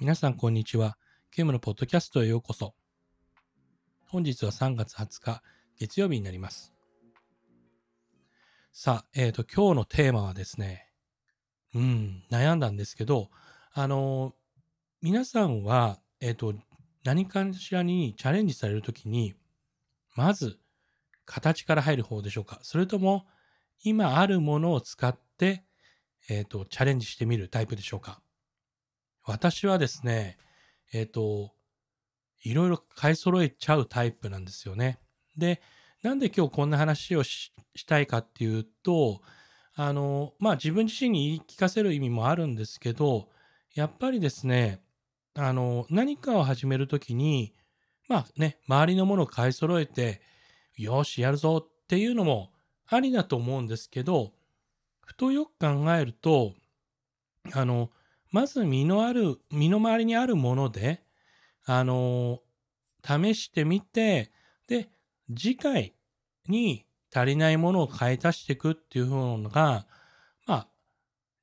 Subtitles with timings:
[0.00, 0.96] 皆さん、こんにちは。
[1.32, 2.72] ケムのポッドキャストへようこそ。
[4.06, 5.42] 本日は3月20日、
[5.76, 6.72] 月曜日になります。
[8.72, 10.86] さあ、えっ、ー、と、今日のテーマはですね、
[11.74, 13.28] うん、悩んだんですけど、
[13.72, 14.36] あの、
[15.02, 16.54] 皆さんは、えっ、ー、と、
[17.02, 19.34] 何かしらにチャレンジされるときに、
[20.14, 20.60] まず、
[21.24, 23.26] 形から入る方でしょうかそれとも、
[23.82, 25.64] 今あるものを使って、
[26.28, 28.22] えっ、と、チャレンジしてみるタイプでしょうか
[29.28, 30.38] 私はですね、
[30.90, 31.52] えっ、ー、と、
[32.42, 34.98] いろいろ買い揃えちゃうタイプなんですよね。
[35.36, 35.60] で、
[36.02, 37.52] なんで今日こんな話をし
[37.86, 39.20] たいかっていうと、
[39.74, 43.28] あの、まあ自分自身に言い聞かせる意味もあるんですけど、
[43.74, 44.80] やっぱりですね、
[45.34, 47.52] あの、何かを始めるときに、
[48.08, 50.22] まあね、周りのものを買い揃えて、
[50.74, 52.50] よし、やるぞっていうのも
[52.86, 54.32] ありだと思うんですけど、
[55.04, 56.54] ふとよく考えると、
[57.52, 57.90] あの、
[58.30, 61.02] まず身のある、身の回りにあるもので、
[61.64, 62.40] あの、
[63.04, 64.30] 試してみて、
[64.66, 64.88] で、
[65.34, 65.94] 次回
[66.48, 69.86] に足りないものを買い足していくっていうのが、
[70.46, 70.68] まあ、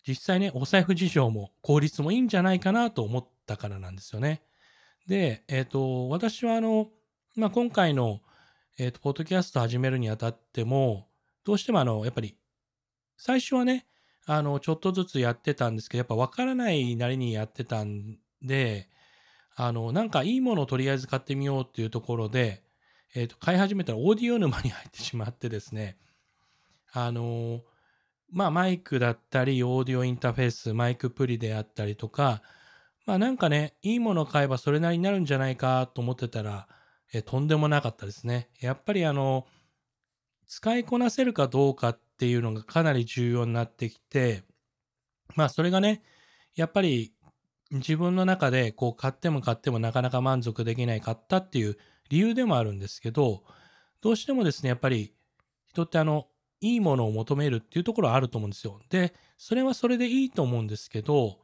[0.07, 4.43] 実際ね、お財布事情も効率もいいんじゃないかなと思ったからなんですよね。
[5.07, 6.89] で、えっ、ー、と、私はあの、
[7.35, 8.21] まあ、今回の、
[8.77, 11.07] えっ、ー、と、ポッドキャスト始めるにあたっても、
[11.43, 12.35] どうしてもあの、やっぱり、
[13.17, 13.85] 最初はね、
[14.25, 18.89] あの、ちょっとずつやってたんですけど、やっぱ分からないなりにやってたんで、
[19.55, 22.63] あの、なんかいいものをとりあえず買ってみようっていうところで、
[23.13, 25.97] えっ、ー、と、買い始めたらオーディオ沼に入ってしまってですね、
[26.91, 27.61] あの、
[28.31, 32.41] まあ、マイクだったり、オーディオインターフェース、マイクプリであったりとか、
[33.05, 36.67] まあ、なんかね、いいものを買えばそれなりになるんじゃないかと思ってたら、
[37.13, 38.49] えとんでもなかったですね。
[38.59, 39.45] やっぱりあの、
[40.47, 44.43] 使いこなせるかどうかっっていうのがかなり重要になってきて、
[45.35, 46.01] まあそれがね、
[46.55, 47.13] やっぱり
[47.71, 51.77] 自分の中でこう買っても買ってもなかなか満足できない買ったっていう
[52.09, 53.43] 理由でもあるんですけど、
[54.01, 55.13] どうしてもですね、やっぱり
[55.67, 56.27] 人ってあの、
[56.61, 58.79] いいものを求めるっていうところはあると思うんですよ。
[58.89, 61.39] で、それはそれでいいと思うんですけど、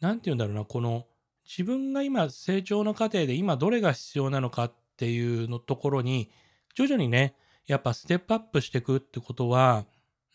[0.00, 1.06] なんて言うんだろうな、この
[1.44, 6.30] 自分が今成長の過程で今どれが必要なのかっていうのところに
[6.74, 7.34] 徐々にね、
[7.66, 9.86] やっぱステップアップしていくってことは、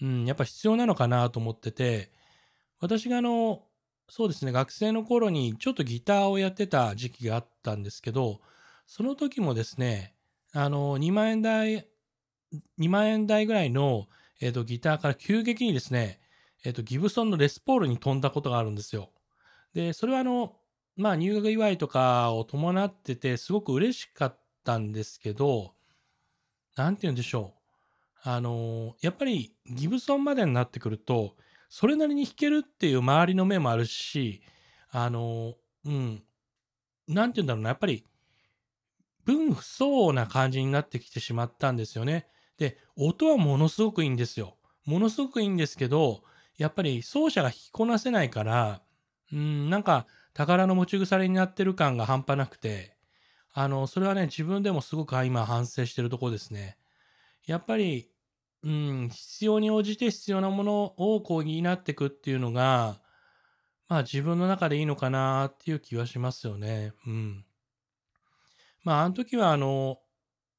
[0.01, 2.11] うん、やっぱ必要なのかなと思ってて、
[2.79, 3.63] 私があの、
[4.09, 8.39] そうですね、学生の頃にちょっとギターをやってた時期があったんですけど、
[8.85, 10.15] その時もですね、
[10.53, 11.87] あの、2万円台、
[12.79, 14.07] 2万円台ぐらいの、
[14.39, 16.21] えっ、と、ギターから急激にですね、
[16.63, 19.11] えっ、と、ギブソンのレスポールに飛んだことがあるんですよ。
[19.73, 20.55] で、それはあの、
[20.95, 25.75] まあ、入学祝いとかを伴ってて、すごく嬉しかったんですけど、
[26.75, 27.56] なんて言うんでしょう。
[28.23, 31.35] あのやっぱりギブソンまでになってくると、
[31.69, 34.41] それなりに弾けるっていう周りの目もあるし、
[34.89, 35.55] あの
[35.85, 36.23] うん、
[37.07, 38.03] なんて言うんだろうな、やっぱり、
[39.25, 42.27] 分不相応な感じになってきてしまったんですよね。
[42.57, 44.57] で、音はものすごくいいんですよ。
[44.85, 46.23] ものすごくいいんですけど、
[46.57, 48.81] やっぱり奏者が弾きこなせないから、
[49.31, 52.95] うん、なんか宝の持ち腐れになってる感が半端なくて、
[53.53, 56.77] あの、それはね、自分でもすごく今反省してるとこですね。
[57.47, 58.11] やっぱり、
[58.63, 62.99] うん、必要に応じて必要なものをこう担っていくっていうのが、
[63.87, 66.93] まあ自分の中でいいのかなっていう気はしますよね。
[67.07, 67.45] うん。
[68.83, 69.99] まああの時はあの、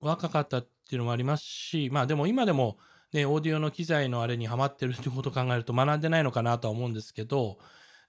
[0.01, 2.79] 若かったっていうのもありますし、まあでも今でも
[3.13, 7.59] ね、オーディオの機材のあれにハマってるってことを考えると学んでないのかなとは思うんですけど、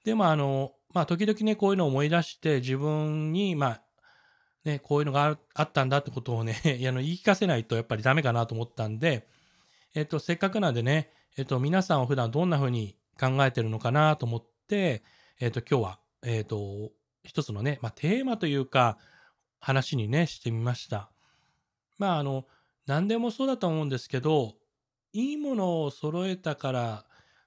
[0.05, 3.81] でもあの、まあ時々ね、こういうのを思い出して自分に、まあ
[4.69, 9.27] ね、こういうのがあったんだってことをね、 あの言い聞かせないとやっぱりダメかなと思ったんで、
[9.95, 15.03] えっと、せっかくなんでね、えっと、皆さんは普段どんな風に考えてるのかなと思って、
[15.39, 16.91] えっと、今日は、えっと、
[17.23, 18.97] 一つのね、まあ、テーマというか、
[19.59, 21.11] 話にね、してみました。
[21.97, 22.45] まあ、あの、
[22.85, 24.55] 何でもそうだと思うんですけど、
[25.11, 27.05] いいものを揃えたから、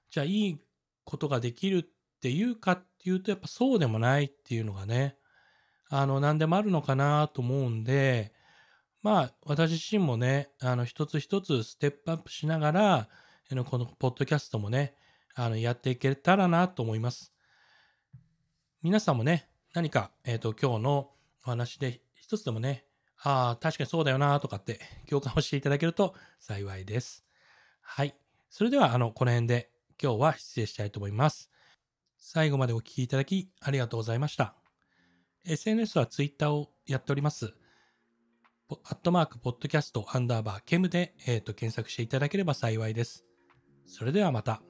[0.09, 0.59] じゃあいい
[1.05, 1.83] ことができるっ
[2.21, 5.17] ていうかっていうと、やっぱそうでもないっていうのがね、
[5.95, 8.33] あの、何でもあるのかなと思うんで、
[9.03, 13.09] まあ、私自身もね、あの、一つ一つステップアップしながら、
[13.65, 14.95] このポッドキャストもね、
[15.35, 17.31] あの、やっていけたらなと思います。
[18.81, 21.11] 皆さんもね、何か、えっ、ー、と、今日の
[21.45, 22.85] お話で一つでもね、
[23.21, 27.23] ああ、確かにそうだよなとかって共感をしていただけると幸いです。
[27.81, 28.15] はい。
[28.49, 29.69] それでは、あの、この辺で
[30.01, 31.51] 今日は失礼したいと思います。
[32.17, 34.62] 最後までお聴きいただきありがとうございました。
[35.45, 37.53] SNS は Twitter をやっております。
[38.69, 43.25] アットマーク、ポッドキャスト、アンダーバー、ケムで、えー、と検索していただければ幸いです。
[43.85, 44.61] それではまた。